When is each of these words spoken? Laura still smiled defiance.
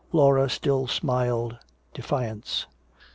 Laura 0.11 0.49
still 0.49 0.87
smiled 0.87 1.59
defiance. 1.93 2.65